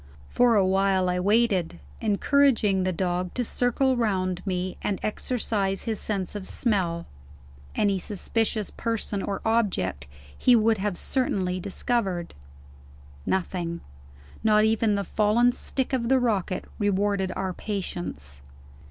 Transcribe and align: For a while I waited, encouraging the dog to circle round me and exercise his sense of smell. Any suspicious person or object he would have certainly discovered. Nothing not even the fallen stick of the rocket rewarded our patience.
For 0.29 0.55
a 0.55 0.65
while 0.65 1.07
I 1.09 1.19
waited, 1.19 1.79
encouraging 1.99 2.81
the 2.81 2.91
dog 2.91 3.35
to 3.35 3.45
circle 3.45 3.95
round 3.95 4.43
me 4.47 4.75
and 4.81 4.99
exercise 5.03 5.83
his 5.83 5.99
sense 5.99 6.33
of 6.33 6.47
smell. 6.47 7.05
Any 7.75 7.99
suspicious 7.99 8.71
person 8.71 9.21
or 9.21 9.41
object 9.45 10.07
he 10.35 10.55
would 10.55 10.79
have 10.79 10.97
certainly 10.97 11.59
discovered. 11.59 12.33
Nothing 13.27 13.81
not 14.43 14.63
even 14.63 14.95
the 14.95 15.03
fallen 15.03 15.51
stick 15.51 15.93
of 15.93 16.09
the 16.09 16.17
rocket 16.19 16.65
rewarded 16.79 17.31
our 17.35 17.53
patience. 17.53 18.41